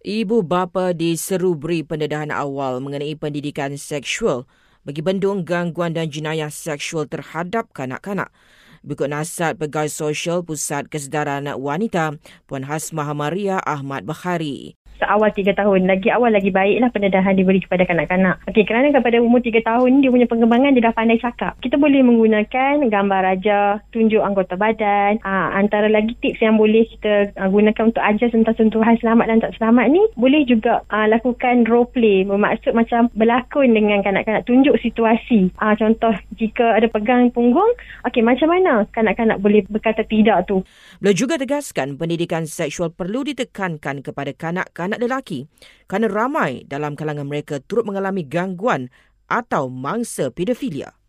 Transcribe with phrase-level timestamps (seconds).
[0.00, 4.48] Ibu bapa diseru beri pendedahan awal mengenai pendidikan seksual
[4.80, 8.32] bagi bendung gangguan dan jenayah seksual terhadap kanak-kanak.
[8.80, 12.16] Berikut nasihat Pegawai Sosial Pusat Kesedaran Wanita,
[12.48, 15.88] Puan Hasmah Maria Ahmad Bakhari seawal tiga tahun.
[15.88, 18.44] Lagi awal lagi baiklah pendedahan diberi kepada kanak-kanak.
[18.52, 21.56] Okey, kerana kepada umur tiga tahun, dia punya pengembangan dia dah pandai cakap.
[21.64, 25.16] Kita boleh menggunakan gambar raja, tunjuk anggota badan.
[25.24, 29.38] Ha, antara lagi tips yang boleh kita uh, gunakan untuk ajar tentang sentuhan selamat dan
[29.40, 32.26] tak selamat ni, boleh juga uh, lakukan role play.
[32.26, 34.44] Bermaksud macam berlakon dengan kanak-kanak.
[34.50, 35.54] Tunjuk situasi.
[35.62, 37.70] Uh, contoh, jika ada pegang punggung,
[38.10, 40.66] okey, macam mana kanak-kanak boleh berkata tidak tu.
[40.98, 45.46] Beliau juga tegaskan pendidikan seksual perlu ditekankan kepada kanak-kanak anak lelaki
[45.86, 48.90] kerana ramai dalam kalangan mereka turut mengalami gangguan
[49.30, 50.99] atau mangsa pedofilia.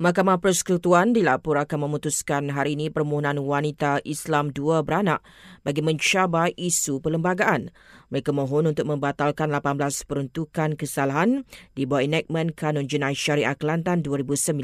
[0.00, 5.20] Mahkamah Persekutuan dilaporkan memutuskan hari ini permohonan wanita Islam dua beranak
[5.60, 7.68] bagi mencabar isu perlembagaan.
[8.08, 11.44] Mereka mohon untuk membatalkan 18 peruntukan kesalahan
[11.76, 14.56] di bawah enactment Kanun Jenayah Syariah Kelantan 2019.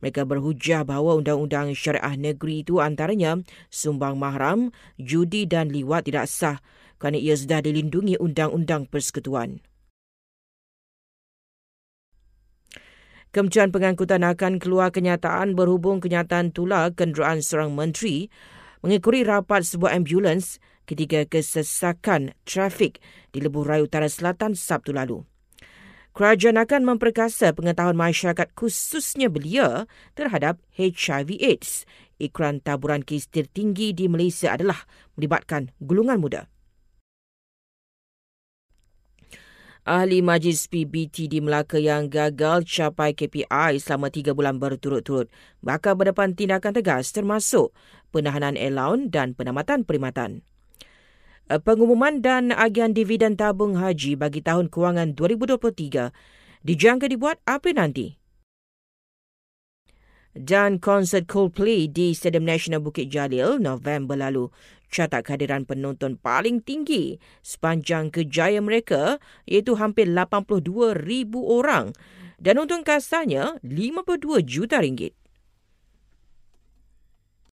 [0.00, 6.64] Mereka berhujah bahawa Undang-Undang Syariah Negeri itu antaranya sumbang mahram, judi dan liwat tidak sah
[6.96, 9.60] kerana ia sudah dilindungi Undang-Undang Persekutuan.
[13.30, 18.26] Kementerian Pengangkutan akan keluar kenyataan berhubung kenyataan tular kenderaan seorang menteri
[18.82, 22.98] mengikuti rapat sebuah ambulans ketika kesesakan trafik
[23.30, 25.22] di Lebuh Raya Utara Selatan Sabtu lalu.
[26.10, 29.86] Kerajaan akan memperkasa pengetahuan masyarakat khususnya belia
[30.18, 31.86] terhadap HIV AIDS.
[32.18, 34.82] Ikran taburan kes tertinggi di Malaysia adalah
[35.14, 36.50] melibatkan gulungan muda.
[39.88, 45.32] Ahli Majlis PBT di Melaka yang gagal capai KPI selama tiga bulan berturut-turut
[45.64, 47.72] bakal berdepan tindakan tegas termasuk
[48.12, 50.44] penahanan allowance dan penamatan perkhidmatan.
[51.48, 56.12] Eh, pengumuman dan agian dividen tabung haji bagi tahun kewangan 2023
[56.60, 58.19] dijangka dibuat April nanti.
[60.30, 64.46] Dan konsert Coldplay di Stadium Nasional Bukit Jalil November lalu
[64.86, 71.90] catat kehadiran penonton paling tinggi sepanjang kejayaan mereka iaitu hampir 82,000 orang
[72.38, 75.19] dan untung kasarnya 52 juta ringgit.